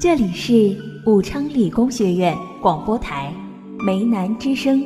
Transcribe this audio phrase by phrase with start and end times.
[0.00, 3.32] 这里是武昌理工学院广播台
[3.86, 4.82] 梅南之声。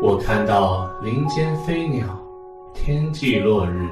[0.00, 2.06] 我看到林间飞鸟，
[2.72, 3.88] 天际落日，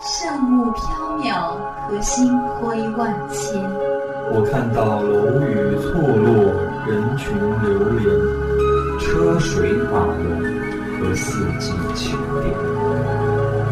[0.00, 1.56] 圣雾飘渺，
[1.88, 3.87] 和星辉万千。
[4.30, 6.52] 我看到楼宇错落，
[6.86, 7.66] 人群流
[7.98, 8.02] 连。
[9.00, 10.42] 车水马龙
[10.98, 12.44] 和四季秋变。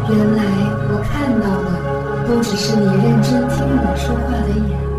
[0.09, 0.41] 原来
[0.89, 1.69] 我看到的，
[2.27, 4.96] 都只是你认真听我说话的眼。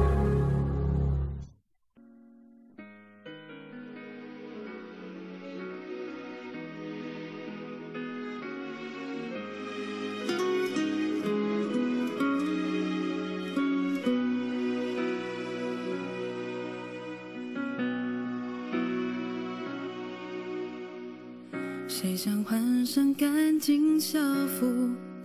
[22.00, 24.64] 谁想换上干净校服，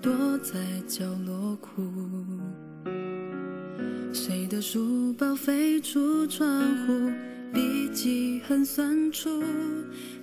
[0.01, 1.83] 躲在角落哭？
[4.11, 7.11] 谁的书包飞出窗户，
[7.53, 9.43] 笔记很酸楚？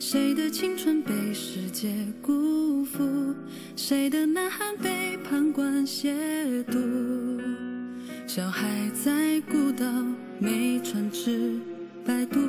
[0.00, 3.32] 谁的青春被世界辜负？
[3.76, 7.40] 谁的呐喊被旁观亵渎？
[8.26, 9.86] 小孩在孤岛，
[10.40, 11.60] 没船只
[12.04, 12.40] 摆渡。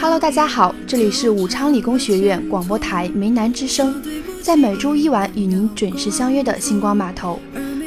[0.00, 4.00] Hello，大家好，这里是武昌理工学院广播台梅南之声，
[4.42, 7.40] 在每周一晚与您准时相约的星光码头，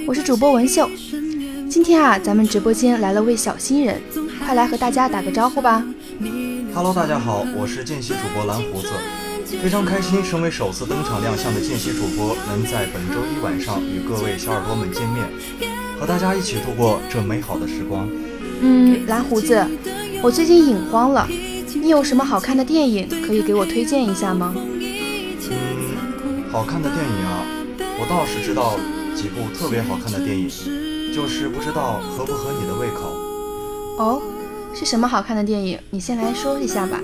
[0.06, 0.90] 我是主播文秀。
[1.70, 4.02] 今天啊，咱们直播间来了位小新人，
[4.46, 5.86] 快来和大家打个招呼吧。
[6.74, 8.90] Hello，大家好，我是见习主播蓝胡子。
[9.64, 15.26] 非常开心，身为首次登场亮相的见习主播，能在本周一晚上与各位小耳朵们见面，
[16.00, 18.08] 和大家一起度过这美好的时光。
[18.62, 19.66] 嗯，蓝胡子，
[20.22, 21.26] 我最近瘾荒了，
[21.74, 24.54] 你有什么好看的电影可以给我推荐一下吗？
[24.54, 27.46] 嗯，好看的电影啊，
[28.00, 28.78] 我倒是知道
[29.16, 30.50] 几部特别好看的电影，
[31.14, 33.16] 就是不知道合不合你的胃口。
[33.98, 34.22] 哦，
[34.76, 35.80] 是什么好看的电影？
[35.90, 37.00] 你先来说一下吧。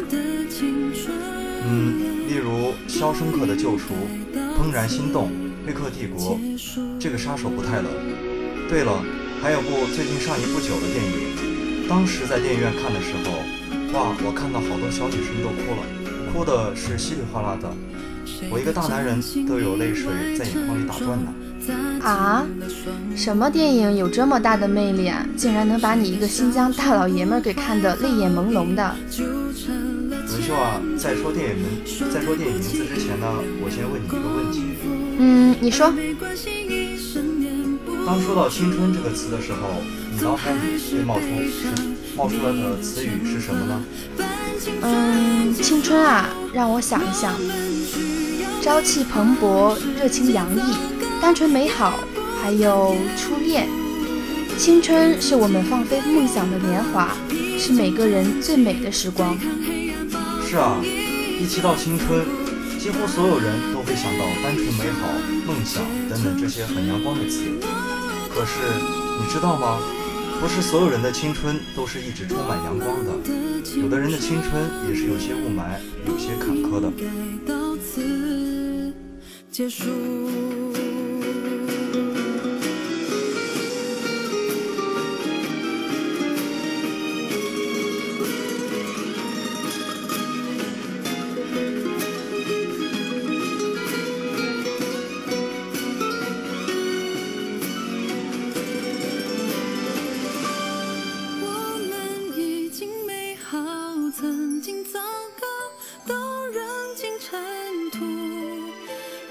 [1.68, 2.12] 嗯。
[2.28, 2.50] 例如
[2.88, 3.94] 《肖申克的救赎》
[4.60, 5.26] 《怦然心动》
[5.66, 6.38] 《黑客帝国》，
[7.00, 7.86] 这个杀手不太冷。
[8.68, 9.00] 对了，
[9.42, 11.55] 还有部最近上映不久的电影，
[11.88, 13.32] 当时在电影院看的时候，
[13.94, 15.84] 哇，我看到好多小女生都哭了，
[16.34, 17.72] 哭的是稀里哗啦的，
[18.50, 21.34] 我一个大男人都有泪水在眼眶里打转呢。
[22.02, 22.46] 啊？
[23.16, 25.26] 什么电影有这么大的魅力啊？
[25.38, 28.96] 竟然能把你一个新疆大老爷们给看得泪眼朦胧的？
[30.28, 31.66] 文秀啊，在说电影名，
[32.12, 33.28] 在说电影名字之前呢，
[33.64, 34.64] 我先问你一个问题。
[35.18, 35.94] 嗯，你说。
[38.06, 39.82] 当说到青春这个词的时候，
[40.16, 41.68] 你脑海里会冒出是
[42.16, 43.84] 冒出来的词语是什么呢？
[44.82, 47.34] 嗯，青春啊，让我想一想。
[48.62, 50.62] 朝气蓬勃，热情洋溢，
[51.22, 52.00] 单纯美好，
[52.42, 53.68] 还有初恋。
[54.58, 57.14] 青春是我们放飞梦想的年华，
[57.60, 59.38] 是每个人最美的时光。
[60.48, 62.26] 是啊，一提到青春，
[62.80, 65.10] 几乎所有人都会想到单纯、美好、
[65.46, 67.42] 梦想等等这些很阳光的词。
[68.34, 68.54] 可是
[69.20, 69.80] 你知道吗？
[70.40, 73.12] 不是所有人的青春都是一直充满阳光的，
[73.82, 76.92] 有的人的青春也是有些雾霾、有些坎坷的。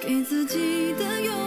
[0.06, 1.43] 给自己的勇。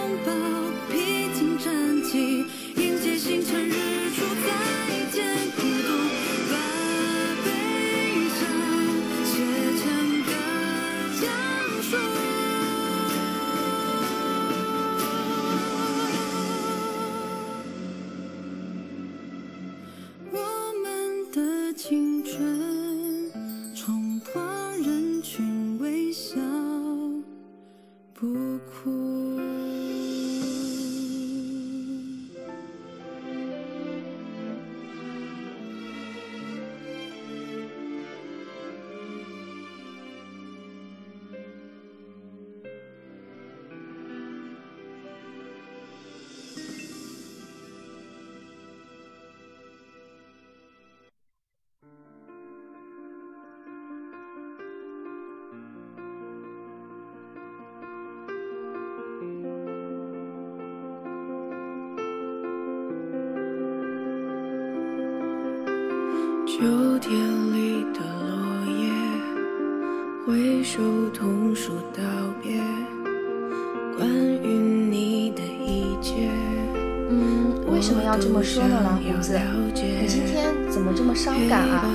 [78.17, 79.39] 要这么说呢，蓝胡子？
[79.75, 81.85] 你今天怎么这么伤感啊？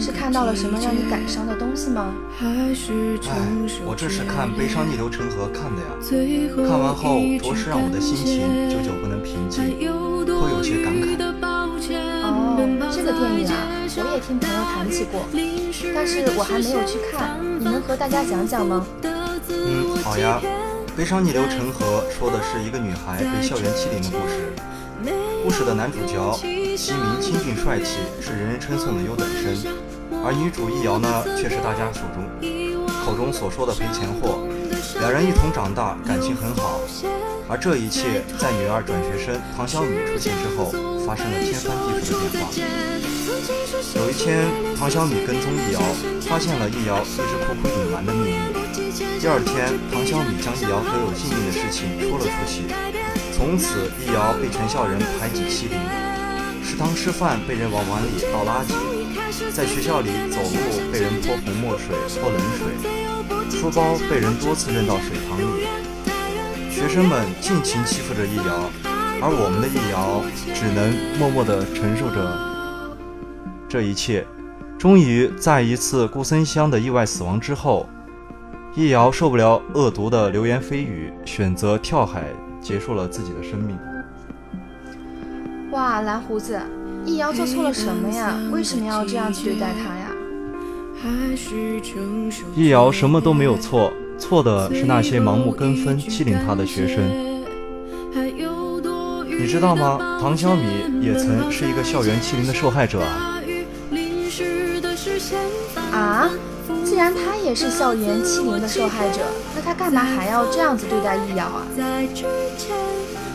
[0.00, 2.12] 是看到了什么让你感伤的东西吗？
[2.42, 2.74] 哎，
[3.86, 5.94] 我这是看《悲伤逆流成河》看的呀，
[6.66, 9.62] 看完后着实让我的心情久久不能平静，
[10.26, 11.14] 颇有些感慨。
[12.26, 12.58] 哦，
[12.92, 13.54] 这个电影啊，
[13.94, 15.22] 我也听朋友谈起过，
[15.94, 18.84] 但是我还没有去看，你能和大家讲讲吗？
[19.48, 20.40] 嗯，好呀。
[20.96, 24.52] 《悲伤逆流成河》说的是一个女孩被校园欺凌的故事。
[25.44, 26.16] 故事的男主角
[26.74, 29.76] 其名清俊帅气，是人人称颂的优等生，
[30.24, 32.24] 而女主易遥呢，却是大家口中
[33.04, 34.40] 口中所说的赔钱货。
[35.00, 36.80] 两人一同长大，感情很好。
[37.46, 40.72] 而这一切在女二转学生唐小米出现之后，
[41.04, 42.48] 发生了天翻地覆的变化。
[44.00, 44.48] 有一天，
[44.80, 45.80] 唐小米跟踪易遥，
[46.24, 48.40] 发现了易遥一直苦苦隐瞒的秘密。
[49.20, 52.64] 第二天，唐小米将易遥和有性命的事情说了出去，
[53.36, 55.76] 从此易遥被全校人排挤欺凌，
[56.62, 65.66] 食堂吃饭被人往碗里倒垃圾，在学校里走路被人泼红墨水、泼冷水，书包被人多次扔到水塘里，
[66.70, 68.70] 学生们尽情欺负着易遥，
[69.20, 70.22] 而我们的易遥
[70.54, 72.96] 只能默默地承受着
[73.68, 74.24] 这一切。
[74.78, 77.88] 终于在一次顾森湘的意外死亡之后。
[78.76, 82.24] 易遥受不了恶毒的流言蜚语，选择跳海
[82.64, 83.78] 结束了自己的生命。
[85.70, 86.58] 哇，蓝胡子，
[87.04, 88.34] 易遥做错了什么呀？
[88.50, 90.10] 为什么要这样去对待他呀？
[92.56, 97.04] 易遥什么都没有错，错的是那些盲目跟风欺凌他的学生。
[99.26, 100.18] 你知道吗？
[100.22, 100.62] 唐小米
[101.02, 103.42] 也曾是一个校园欺凌的受害者啊！
[105.92, 106.30] 啊？
[106.94, 109.18] 既然他也是校园欺凌的受害者，
[109.52, 111.66] 那他干嘛还要这样子对待易遥啊？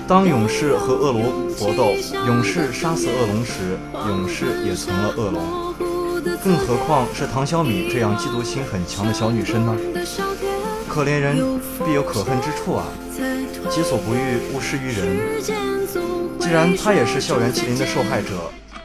[0.07, 1.91] 当勇士和恶龙搏斗，
[2.25, 5.75] 勇士杀死恶龙时，勇士也成了恶龙。
[6.41, 9.75] 更何况是唐小米这样嫉妒心很强的小女生呢？
[10.87, 12.85] 可怜人必有可恨之处啊！
[13.69, 15.17] 己所不欲，勿施于人。
[16.39, 18.29] 既然她也是校园欺凌的受害者，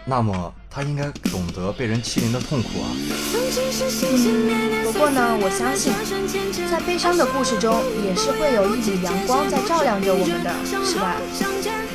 [0.05, 0.53] 那么。
[0.77, 2.91] 他应该懂得被人欺凌的痛苦啊。
[2.99, 5.95] 嗯，不过呢，我相信，
[6.69, 11.15] 在悲伤的故事中，也是会有一缕阳光在照亮着我们的，是吧？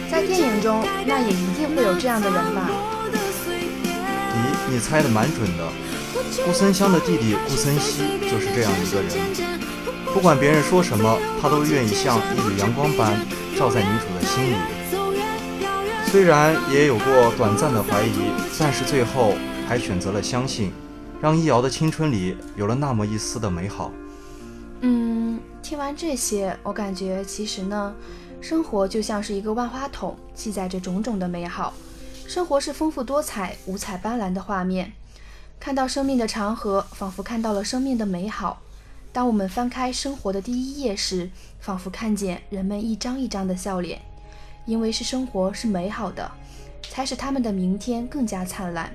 [0.09, 2.71] 在电影中，那也一定会有这样的人吧？
[3.11, 5.67] 咦，你猜的蛮准的。
[6.45, 9.11] 顾森湘的弟弟顾森西就是这样一个人，
[10.13, 13.27] 不管别人说什么，他都愿意像一缕阳光般
[13.59, 14.55] 照在女主的心里。
[16.11, 19.35] 虽然也有过短暂的怀疑，但是最后
[19.67, 20.71] 还选择了相信，
[21.21, 23.91] 让易遥的青春里有了那么一丝的美好。
[24.81, 27.93] 嗯，听完这些，我感觉其实呢，
[28.41, 31.75] 生活就像是一个万花筒，记载着种种的美好。
[32.27, 34.93] 生活是丰富多彩、五彩斑斓的画面，
[35.59, 38.63] 看到生命的长河，仿佛看到了生命的美好。
[39.13, 41.29] 当我们翻开生活的第一页时，
[41.59, 44.01] 仿佛看见人们一张一张的笑脸。
[44.65, 46.31] 因为是生活是美好的，
[46.89, 48.91] 才使他们的明天更加灿烂。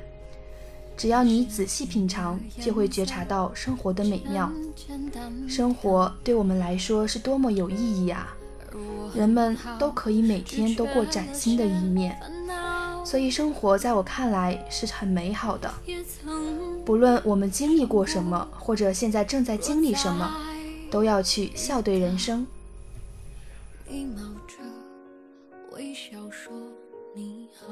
[0.96, 4.50] 只要你仔细品尝，就会觉察到生活的美妙。
[5.48, 8.34] 生活对我们来说是多么有意义啊！
[9.14, 12.16] 人们都可以每天都过崭新的一面，
[13.04, 15.72] 所以生活在我看来是很美好的。
[16.84, 20.36] 不论我们经历过什么，或者现在正在经历什么，
[20.90, 22.46] 都要去笑对人生。
[25.74, 26.52] 微笑说
[27.14, 27.66] 你好，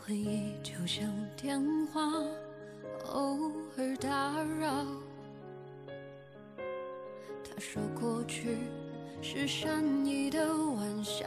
[0.00, 1.04] 回忆就像
[1.36, 2.00] 电话，
[3.12, 4.86] 偶尔打扰。
[7.42, 8.56] 他说过去
[9.20, 11.26] 是善意的玩笑，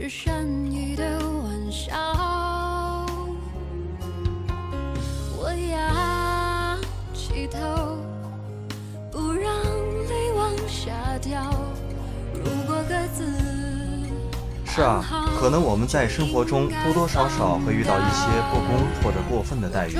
[0.00, 1.92] 是善意的玩笑，
[5.36, 6.78] 我仰
[7.12, 7.98] 起头，
[9.10, 9.52] 不让
[10.06, 11.52] 泪往下掉。
[12.32, 13.26] 如果各自
[14.64, 15.04] 是啊，
[15.40, 19.96] 可能我们在生活中多多少少会遇到一些不公或者过分的待遇，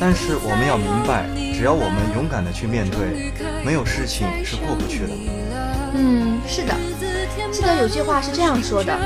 [0.00, 3.34] 但是我们要明白，只要我们勇敢的去面对，
[3.66, 5.12] 没有事情是过不去的。
[5.92, 6.74] 嗯，是的。
[7.60, 8.98] 记得有句话是这样说的：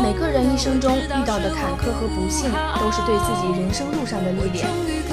[0.00, 2.48] 每个人一生中遇到的坎坷和不幸，
[2.78, 4.68] 都是对自己人生路上的历练，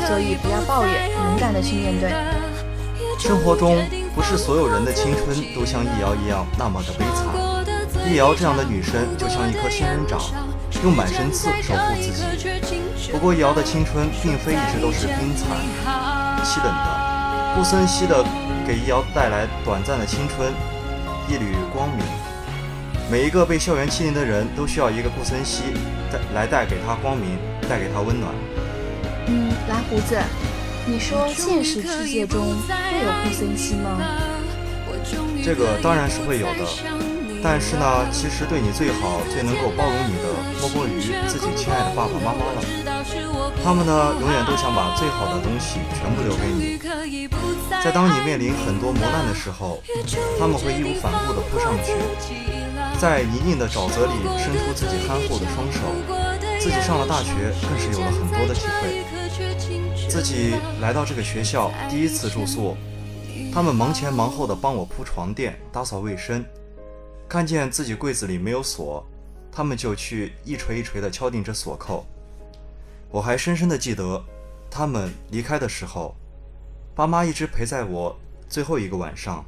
[0.05, 2.13] 所以不要抱怨，勇敢的去面对。
[3.17, 3.83] 生活中
[4.13, 7.33] 不是所有人的青春都像易遥一样那么的悲惨。
[8.07, 10.21] 易遥这样的女生就像一棵仙人掌，
[10.83, 13.11] 用满身刺守护自己。
[13.11, 15.57] 不过易遥的青春并非一直都是冰惨
[16.45, 18.23] 凄冷的，顾森西的
[18.67, 20.53] 给易遥带来短暂的青春，
[21.27, 22.05] 一缕光明。
[23.11, 25.63] 每一个被校园欺凌的人都需要一个顾森西
[26.11, 27.37] 带来带给他光明，
[27.69, 28.33] 带给他温暖。
[29.27, 30.17] 嗯，蓝胡子，
[30.85, 33.99] 你说现实世界中会有顾森西吗？
[35.43, 36.65] 这个当然是会有的，
[37.43, 40.27] 但是呢，其实对你最好、最能够包容你的，
[40.61, 42.63] 莫过于自己亲爱的爸爸妈妈了。
[43.63, 46.79] 他们呢，永远都想把最好的东西全部留给你。
[47.83, 49.83] 在当你面临很多磨难的时候，
[50.39, 51.91] 他们会义无反顾地扑上去，
[53.03, 55.81] 在泥泞的沼泽里伸出自己憨厚的双手。
[56.57, 60.07] 自己上了大学，更是有了很多的体会。
[60.07, 62.77] 自己来到这个学校，第一次住宿。
[63.53, 66.45] 他们忙前忙后的帮我铺床垫、打扫卫生，
[67.27, 69.05] 看见自己柜子里没有锁，
[69.51, 72.05] 他们就去一锤一锤的敲定着锁扣。
[73.11, 74.23] 我还深深的记得，
[74.71, 76.15] 他们离开的时候，
[76.95, 78.17] 爸妈一直陪在我
[78.47, 79.43] 最后一个晚上。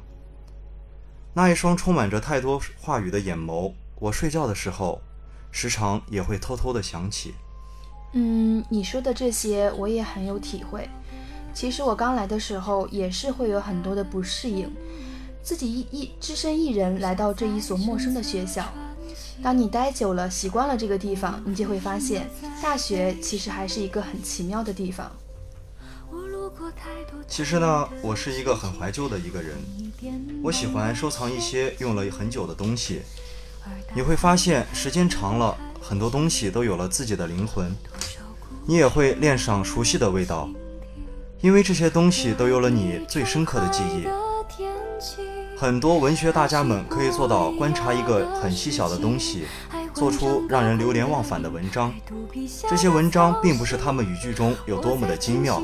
[1.36, 5.02] 那一双充满着太多话语的眼眸，我睡觉的时候，
[5.50, 7.34] 时常也会偷偷的想起。
[8.14, 10.88] 嗯，你说的这些我也很有体会。
[11.52, 14.74] 其实我刚来的时候也是会有很多的不适应，
[15.42, 18.72] 自己一一只身一人来到这一所陌生的学校。
[19.42, 22.30] 当你待久了，习惯了这个地方，你就会发现，
[22.62, 25.12] 大学其实还是一个很奇妙的地方。
[27.28, 29.56] 其实呢，我是一个很怀旧的一个人，
[30.42, 33.02] 我喜欢收藏一些用了很久的东西。
[33.94, 37.74] 你会发现，时间长了，很多东西都有了自己的灵魂，
[38.66, 40.48] 你也会恋上熟悉的味道。
[41.42, 44.06] 因为这些东西都有了你最深刻的记忆。
[45.56, 49.44] 很多文学大家们可以做到观察一个很细小的东西，
[49.96, 51.92] 做出让人流连忘返的文章。
[52.68, 55.62] 这些文章并不是他们语句中有多么的精妙，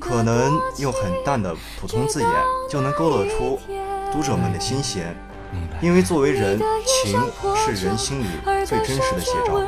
[0.00, 2.30] 可能用很淡的普通字眼
[2.70, 3.58] 就能勾勒出
[4.12, 5.16] 读者们的心弦。
[5.80, 7.20] 因为作为人，情
[7.56, 8.26] 是人心里
[8.64, 9.60] 最真实的写照。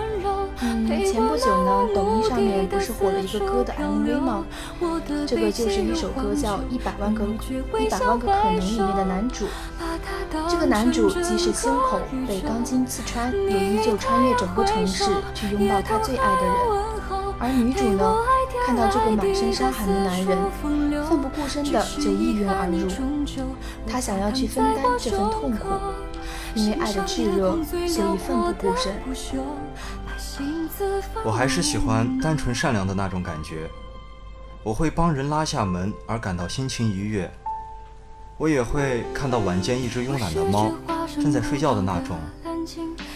[0.60, 4.44] 嗯，前不久呢，抖音上面不是火了一个歌的 MV 吗？
[5.26, 7.24] 这个就是一首歌叫《一百万个
[7.78, 9.46] 一百万个可能》里面的男主。
[10.48, 16.54] 这个男主即使胸口被钢筋刺穿，也依旧穿越整个城市去拥抱他最爱的人。
[17.40, 18.16] 而女主呢，
[18.66, 22.88] 看到这个满身伤痕的男人，奋不顾身的就一拥而入。
[23.86, 25.68] 她想要去分担这份痛苦，
[26.54, 28.92] 因为爱的炙热，所以奋不顾身。
[31.24, 33.68] 我还是喜欢单纯善良的那种感觉。
[34.62, 37.30] 我会帮人拉下门而感到心情愉悦。
[38.36, 40.72] 我也会看到晚间一只慵懒的猫
[41.14, 42.16] 正在睡觉的那种，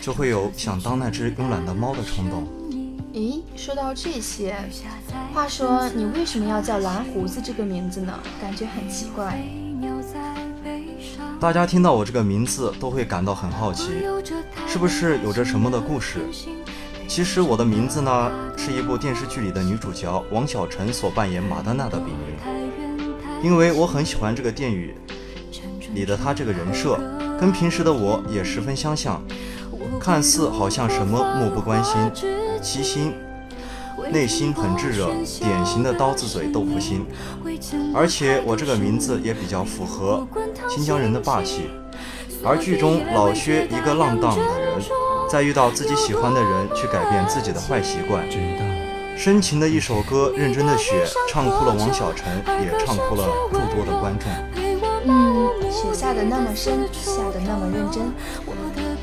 [0.00, 2.46] 就会有想当那只慵懒的猫的冲动。
[3.12, 4.56] 咦，说到这些，
[5.32, 8.18] 话说你为什么要叫蓝胡子这个名字呢？
[8.40, 9.38] 感觉很奇怪。
[11.38, 13.90] 大家听到我这个名字都会感到很好奇，
[14.66, 16.20] 是不是有着什么的故事？
[17.14, 24.94] 其实我的名字呢，是一部电视剧里的女主角王小晨所扮演马丹娜的笔名，因为我很喜欢这个电影
[25.92, 26.98] 里的她这个人设，
[27.38, 29.22] 跟平时的我也十分相像，
[30.00, 31.94] 看似好像什么漠不关心，
[32.62, 33.12] 其心
[34.10, 37.04] 内心很炙热，典型的刀子嘴豆腐心，
[37.94, 40.26] 而且我这个名字也比较符合
[40.66, 41.68] 新疆人的霸气，
[42.42, 45.11] 而剧中老薛一个浪荡的人。
[45.32, 48.22] 在遇到自己喜欢的人，去改变自己的坏习惯。
[49.16, 54.28] 深情的一首歌，认真的雪，唱哭了王小晨，也唱哭了诸多的观众。
[55.06, 58.12] 嗯，雪下的那么深，下的那么认真。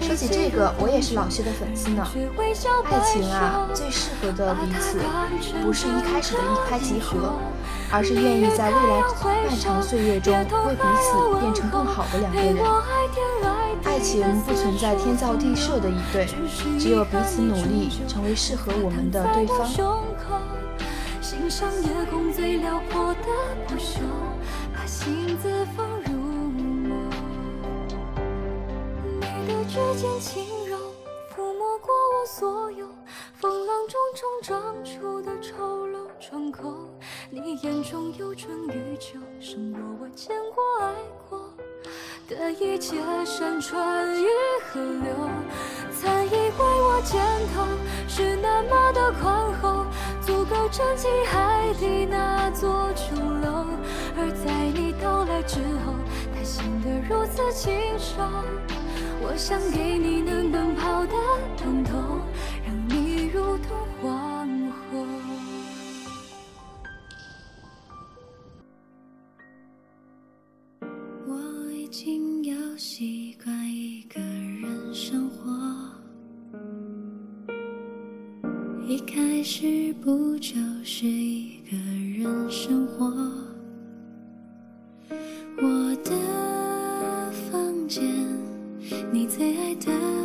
[0.02, 2.08] 说起这个，我也是老薛的粉丝呢。
[2.38, 5.00] 爱情啊，最适合的彼此，
[5.64, 7.34] 不是一开始的一拍即合，
[7.90, 9.02] 而是愿意在未来
[9.48, 10.32] 漫长岁月中
[10.68, 12.64] 为彼此变成更好的两个人。
[14.00, 16.26] 爱情不存在天造地设的一对，
[16.80, 19.68] 只有彼此努力，成为适合我们的对方。
[19.68, 19.86] 胸
[20.18, 20.40] 口
[21.22, 23.20] 欣赏夜空最辽阔的
[23.68, 24.00] 不朽，
[24.74, 27.10] 把心字放入梦。
[29.20, 30.78] 你的指尖轻柔，
[31.36, 32.88] 抚摸过我所有
[33.34, 36.74] 风浪中冲撞出的丑陋窗口。
[37.30, 41.19] 你眼中有春与秋，胜过我见过爱过。
[42.30, 42.96] 的一切
[43.26, 44.28] 山川与
[44.62, 45.30] 河流，
[46.00, 47.20] 曾以为我肩
[47.56, 47.66] 头
[48.08, 49.84] 是那么的宽厚，
[50.22, 53.66] 足够撑起海底那座琼楼。
[54.16, 55.96] 而在你到来之后，
[56.36, 58.22] 它显得如此清瘦。
[59.22, 61.14] 我想给你能奔跑的
[61.58, 62.22] 疼痛，
[89.80, 90.19] 最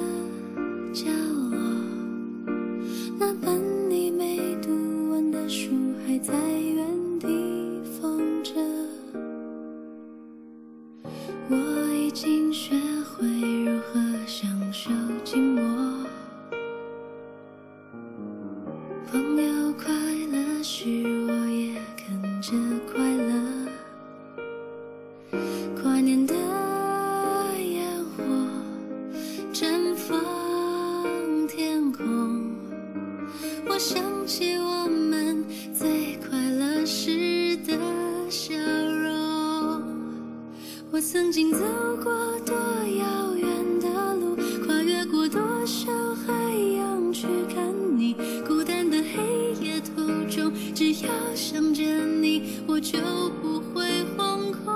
[51.54, 52.98] 想着你，我就
[53.40, 53.84] 不会
[54.18, 54.74] 惶恐。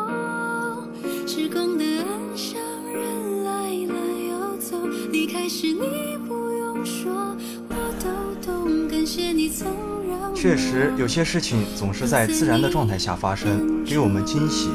[1.27, 2.57] 时光的岸上，
[2.95, 3.95] 人来了
[4.31, 7.35] 又走，离开时你不用说，
[7.69, 8.09] 我都
[8.47, 8.87] 懂。
[8.87, 9.67] 感谢你曾
[10.09, 14.69] 让确实，有些事情总是在自然的状态下发生，给我们惊喜。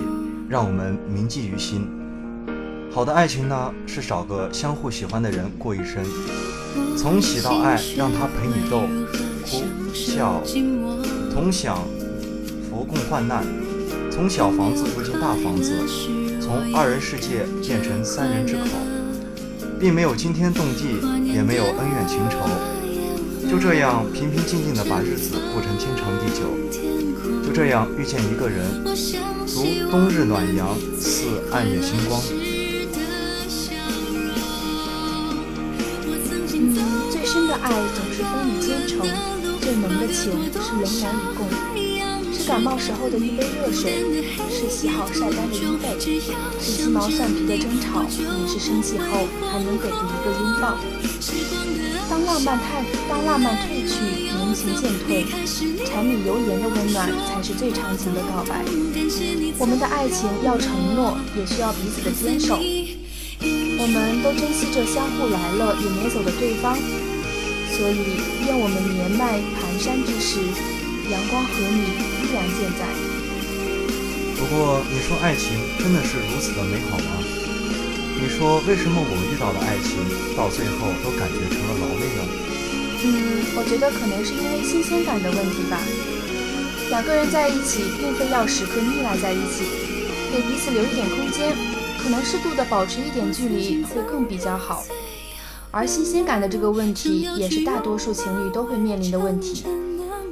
[0.50, 1.88] 让我们铭记于心。
[2.92, 6.04] 好的爱情呢，是找个相互喜欢的人过一生，
[6.98, 8.82] 从喜到爱，让他陪你斗、
[9.46, 9.64] 哭、
[9.94, 10.44] 笑，
[11.34, 11.80] 同享
[12.70, 13.44] 福共患难，
[14.12, 15.74] 从小房子住进大房子，
[16.40, 18.66] 从二人世界变成三人之口，
[19.80, 21.00] 并没有惊天动地，
[21.34, 22.38] 也没有恩怨情仇，
[23.50, 26.46] 就这样平平静静的把日子过成天长地久，
[27.46, 28.64] 就这样遇见一个人。
[29.56, 32.22] 如冬日暖阳，似暗夜星光。
[36.54, 36.72] 嗯，
[37.12, 39.06] 最深的爱总是风雨兼程，
[39.64, 41.48] 最浓的情是龙南与共。
[42.34, 44.04] 是感冒时候的一杯热水，
[44.52, 45.98] 是洗好晒干的衣被，
[46.60, 50.76] 是鸡毛蒜皮的争吵，也是生气后还能给的一个拥抱。
[52.10, 55.24] 当浪漫太，当浪漫褪去，浓情渐退，
[55.86, 58.66] 柴米油盐的温暖才是最长情的告白。
[59.58, 62.60] 我们的爱情要承诺，也需要彼此的坚守。
[63.80, 66.78] 我们都珍惜着相互来了也没走的对方，
[67.74, 70.40] 所以愿我们年迈蹒跚之时，
[71.10, 71.82] 阳光和你
[72.22, 72.86] 依然健在。
[74.38, 77.18] 不过，你说爱情真的是如此的美好吗？
[78.22, 79.98] 你说为什么我遇到的爱情
[80.38, 82.22] 到最后都感觉成了劳累呢？
[83.04, 85.82] 嗯，我觉得可能是因为新鲜感的问题吧。
[86.90, 89.66] 两个人在一起，并非要时刻腻赖在一起，
[90.32, 91.52] 给彼此留一点空间，
[91.98, 94.86] 可能适度的保持一点距离会更比较好。
[95.76, 99.64] 而新鲜感的这个问题，也是大多数情侣都会面临的问题。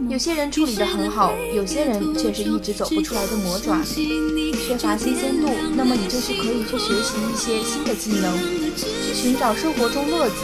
[0.08, 3.82] 有些人处理得很好，有些人却是一直走不出来的魔爪。
[3.84, 8.38] 缺乏新鲜度，那么你就是可以去学习一些新的技能，
[8.78, 10.36] 去寻找生活中乐子，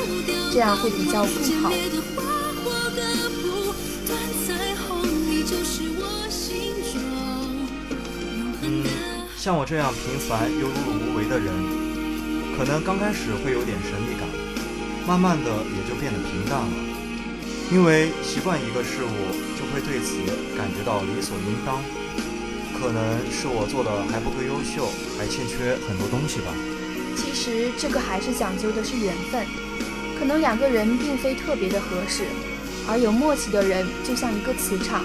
[0.51, 1.71] 这样会比较更好。
[8.63, 8.83] 嗯，
[9.37, 11.53] 像我这样平凡又碌碌无为的人，
[12.57, 14.26] 可能刚开始会有点神秘感，
[15.07, 16.73] 慢慢的也就变得平淡了。
[17.71, 19.15] 因为习惯一个事物，
[19.57, 20.19] 就会对此
[20.57, 21.79] 感觉到理所应当。
[22.77, 26.53] 可能是我做的还不够优秀，还欠缺很多东西吧。
[27.15, 29.45] 其实这个还是讲究的是缘分，
[30.19, 32.25] 可能两个人并非特别的合适，
[32.87, 35.03] 而有默契的人就像一个磁场，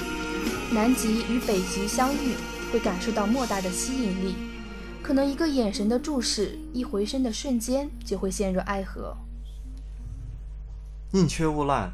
[0.71, 2.35] 南极与北极相遇，
[2.71, 4.35] 会感受到莫大的吸引力，
[5.03, 9.17] 可能一个眼神的注视，一回身的瞬间就会陷入爱河。
[11.15, 11.91] 宁缺毋滥，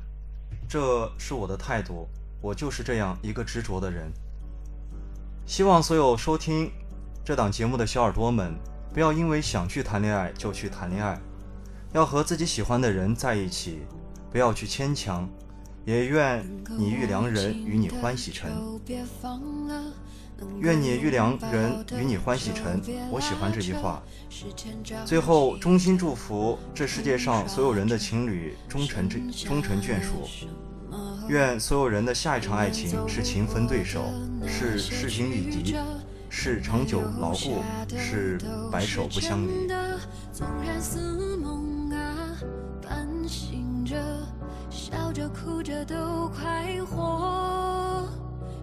[0.68, 2.06] 这是我的态度，
[2.40, 4.12] 我就是这样一个执着的人。
[5.44, 6.70] 希望所有收听
[7.24, 8.54] 这档节目的小耳朵们，
[8.94, 11.20] 不要因为想去谈恋爱就去谈恋爱，
[11.92, 13.80] 要和自己喜欢的人在一起，
[14.30, 15.28] 不要去牵强。
[15.84, 16.46] 也愿
[16.78, 18.78] 你遇良人与你欢喜成，
[20.60, 22.80] 愿你遇良人与你欢喜成。
[23.10, 24.02] 我喜欢这句话。
[25.04, 30.28] 最后，衷心祝福这世界上所有人的情侣终成这终成眷属。
[31.28, 34.04] 愿所有人的下一场爱情是情分对手，
[34.46, 35.76] 是势均力敌，
[36.30, 37.62] 是长久牢固，
[37.96, 38.38] 是
[38.70, 39.68] 白首不相离。
[44.70, 48.06] 笑着哭着都快活，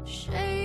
[0.05, 0.64] 谁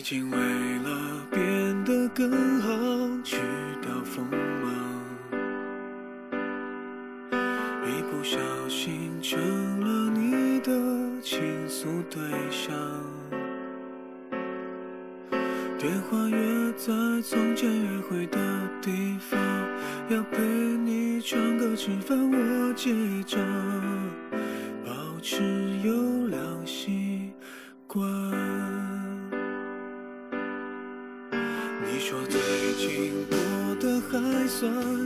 [0.00, 2.70] 已经为了变得更好，
[3.22, 3.36] 去
[3.82, 4.72] 掉锋芒，
[7.84, 9.38] 一不小心成
[9.82, 10.72] 了你的
[11.20, 12.18] 倾诉对
[12.50, 12.74] 象。
[15.78, 18.38] 电话约在从前约会的
[18.80, 19.38] 地方，
[20.08, 22.90] 要陪你唱歌吃饭，我结
[23.26, 23.38] 账，
[24.82, 25.42] 保持
[25.84, 27.30] 优良习
[27.86, 28.39] 惯。
[34.68, 34.99] 还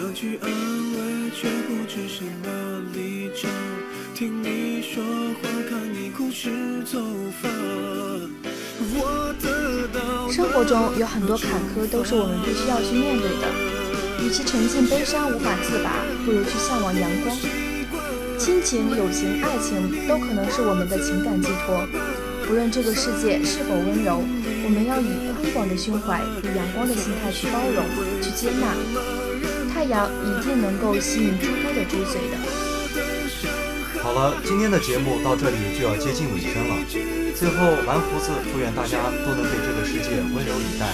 [0.00, 0.38] 慰，
[1.34, 2.48] 却不知什么
[2.94, 3.48] 离愁。
[4.14, 5.02] 听你说
[5.42, 6.50] 话，看你哭湿
[6.90, 7.00] 头
[7.42, 7.48] 发。
[8.94, 13.48] 我得到生活中有很多坎坷，都是我们必须要去面对的。
[14.24, 15.92] 与其沉浸悲伤无法自拔，
[16.24, 17.36] 不如去向往阳光。
[18.38, 21.86] 亲情、友情、爱情都可能是我们的情感寄托。
[22.46, 24.22] 不论这个世界是否温柔，
[24.64, 27.84] 我们要以宽广的胸怀、以阳光的心态去包容、
[28.20, 28.74] 去接纳。
[29.82, 32.38] 太阳一定能够吸引诸多的追随的。
[34.00, 36.76] 好了，今天的节目到这里就要接近尾声了。
[37.34, 40.86] 最后，蓝胡子祝愿大家都能对这个世界温柔以待。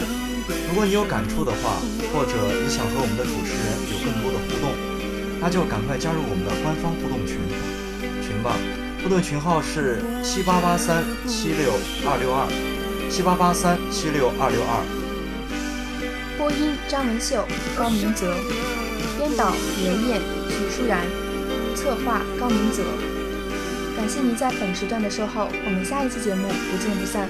[0.71, 1.77] 如果你有感触的话，
[2.15, 2.33] 或者
[2.65, 4.73] 你想和我们的主持人有更多的互动，
[5.39, 7.37] 那就赶快加入我们的官方互动群
[8.25, 8.57] 群吧。
[9.03, 11.75] 互动群号是七八八三七六
[12.09, 12.49] 二六二，
[13.11, 14.81] 七八八三七六二六二。
[16.39, 17.45] 播音：张文秀、
[17.77, 18.33] 高明泽，
[19.29, 19.53] 编导：
[19.85, 21.05] 刘燕、徐舒然，
[21.75, 22.83] 策划：高明泽。
[23.95, 27.29] 感谢您在本时段的收候，我们下一期节目不见不散。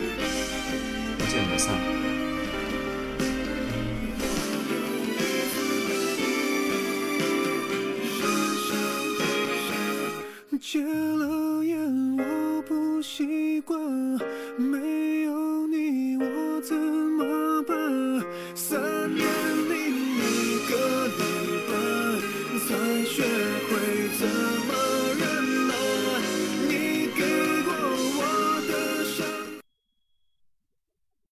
[1.19, 1.88] 不见不散。